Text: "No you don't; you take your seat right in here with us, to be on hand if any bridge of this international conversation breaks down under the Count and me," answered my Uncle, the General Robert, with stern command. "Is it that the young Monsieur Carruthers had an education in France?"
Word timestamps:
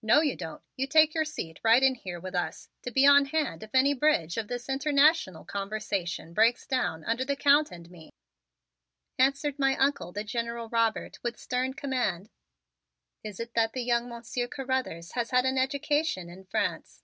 "No 0.00 0.22
you 0.22 0.34
don't; 0.34 0.62
you 0.76 0.86
take 0.86 1.12
your 1.14 1.26
seat 1.26 1.60
right 1.62 1.82
in 1.82 1.94
here 1.94 2.18
with 2.18 2.34
us, 2.34 2.70
to 2.80 2.90
be 2.90 3.06
on 3.06 3.26
hand 3.26 3.62
if 3.62 3.74
any 3.74 3.92
bridge 3.92 4.38
of 4.38 4.48
this 4.48 4.66
international 4.66 5.44
conversation 5.44 6.32
breaks 6.32 6.66
down 6.66 7.04
under 7.04 7.22
the 7.22 7.36
Count 7.36 7.70
and 7.70 7.90
me," 7.90 8.08
answered 9.18 9.58
my 9.58 9.76
Uncle, 9.76 10.10
the 10.10 10.24
General 10.24 10.70
Robert, 10.70 11.18
with 11.22 11.36
stern 11.38 11.74
command. 11.74 12.30
"Is 13.22 13.38
it 13.40 13.52
that 13.52 13.74
the 13.74 13.82
young 13.84 14.08
Monsieur 14.08 14.48
Carruthers 14.48 15.12
had 15.12 15.30
an 15.44 15.58
education 15.58 16.30
in 16.30 16.44
France?" 16.46 17.02